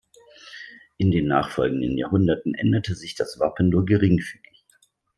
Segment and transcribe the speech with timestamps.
[0.97, 4.65] In den nachfolgenden Jahrhunderten änderte sich das Wappen nur geringfügig.